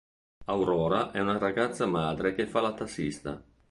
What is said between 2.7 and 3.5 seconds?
tassista.